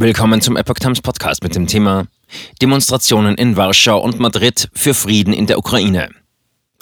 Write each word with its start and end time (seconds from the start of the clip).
Willkommen 0.00 0.40
zum 0.40 0.56
Epoch 0.56 0.76
Times 0.76 1.00
Podcast 1.00 1.42
mit 1.42 1.56
dem 1.56 1.66
Thema 1.66 2.06
Demonstrationen 2.62 3.34
in 3.34 3.56
Warschau 3.56 3.98
und 3.98 4.20
Madrid 4.20 4.68
für 4.72 4.94
Frieden 4.94 5.32
in 5.32 5.48
der 5.48 5.58
Ukraine. 5.58 6.10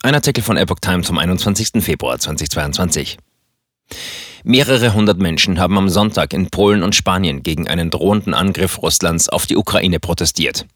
Ein 0.03 0.15
Artikel 0.15 0.45
von 0.45 0.59
Epoch 0.59 0.81
Times 0.83 1.07
vom 1.07 1.17
21. 1.17 1.83
Februar 1.83 2.19
2022. 2.19 3.17
Mehrere 4.45 4.93
hundert 4.93 5.19
Menschen 5.19 5.59
haben 5.59 5.79
am 5.79 5.89
Sonntag 5.89 6.35
in 6.35 6.51
Polen 6.51 6.83
und 6.83 6.95
Spanien 6.95 7.43
gegen 7.43 7.69
einen 7.69 7.89
drohenden 7.89 8.35
Angriff 8.35 8.83
Russlands 8.83 9.31
auf 9.31 9.47
die 9.47 9.57
Ukraine 9.57 9.99
protestiert. 9.99 10.67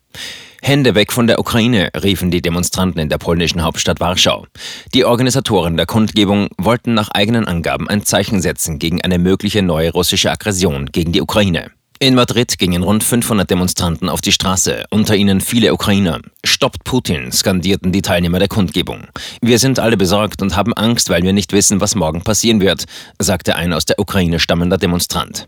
Hände 0.62 0.94
weg 0.94 1.12
von 1.12 1.26
der 1.26 1.40
Ukraine, 1.40 1.90
riefen 2.02 2.30
die 2.30 2.40
Demonstranten 2.40 3.02
in 3.02 3.10
der 3.10 3.18
polnischen 3.18 3.62
Hauptstadt 3.62 4.00
Warschau. 4.00 4.46
Die 4.94 5.04
Organisatoren 5.04 5.76
der 5.76 5.84
Kundgebung 5.84 6.48
wollten 6.56 6.94
nach 6.94 7.10
eigenen 7.10 7.46
Angaben 7.46 7.86
ein 7.86 8.06
Zeichen 8.06 8.40
setzen 8.40 8.78
gegen 8.78 9.02
eine 9.02 9.18
mögliche 9.18 9.60
neue 9.60 9.92
russische 9.92 10.30
Aggression 10.30 10.86
gegen 10.86 11.12
die 11.12 11.20
Ukraine. 11.20 11.70
In 12.02 12.14
Madrid 12.14 12.58
gingen 12.58 12.82
rund 12.82 13.04
500 13.04 13.50
Demonstranten 13.50 14.08
auf 14.08 14.22
die 14.22 14.32
Straße, 14.32 14.84
unter 14.88 15.16
ihnen 15.16 15.42
viele 15.42 15.74
Ukrainer. 15.74 16.20
Stoppt 16.42 16.84
Putin, 16.84 17.30
skandierten 17.30 17.92
die 17.92 18.00
Teilnehmer 18.00 18.38
der 18.38 18.48
Kundgebung. 18.48 19.08
Wir 19.42 19.58
sind 19.58 19.78
alle 19.78 19.98
besorgt 19.98 20.40
und 20.40 20.56
haben 20.56 20.72
Angst, 20.72 21.10
weil 21.10 21.22
wir 21.22 21.34
nicht 21.34 21.52
wissen, 21.52 21.82
was 21.82 21.94
morgen 21.94 22.22
passieren 22.22 22.62
wird, 22.62 22.86
sagte 23.18 23.54
ein 23.54 23.74
aus 23.74 23.84
der 23.84 23.98
Ukraine 23.98 24.38
stammender 24.38 24.78
Demonstrant. 24.78 25.46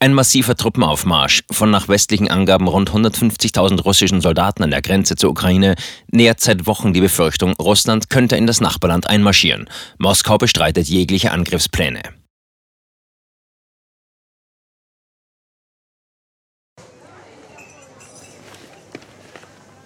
Ein 0.00 0.12
massiver 0.12 0.54
Truppenaufmarsch 0.54 1.44
von 1.50 1.70
nach 1.70 1.88
westlichen 1.88 2.30
Angaben 2.30 2.68
rund 2.68 2.90
150.000 2.90 3.80
russischen 3.80 4.20
Soldaten 4.20 4.62
an 4.62 4.70
der 4.70 4.82
Grenze 4.82 5.16
zur 5.16 5.30
Ukraine 5.30 5.76
nährt 6.12 6.40
seit 6.40 6.66
Wochen 6.66 6.92
die 6.92 7.00
Befürchtung, 7.00 7.54
Russland 7.54 8.10
könnte 8.10 8.36
in 8.36 8.46
das 8.46 8.60
Nachbarland 8.60 9.06
einmarschieren. 9.06 9.66
Moskau 9.96 10.36
bestreitet 10.36 10.88
jegliche 10.88 11.30
Angriffspläne. 11.30 12.19